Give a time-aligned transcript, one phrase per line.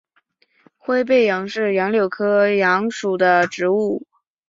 [0.79, 4.07] 灰背杨是杨柳科杨属的植物。